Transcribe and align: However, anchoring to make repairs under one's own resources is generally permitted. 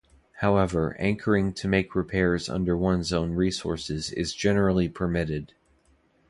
However, 0.39 0.95
anchoring 0.99 1.53
to 1.53 1.67
make 1.67 1.93
repairs 1.93 2.49
under 2.49 2.75
one's 2.75 3.13
own 3.13 3.33
resources 3.33 4.11
is 4.11 4.33
generally 4.33 4.89
permitted. 4.89 5.53